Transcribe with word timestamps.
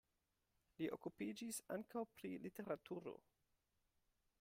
Li 0.79 0.87
okupiĝis 0.97 1.61
ankaŭ 1.77 2.05
pri 2.15 2.33
literaturo. 2.47 3.15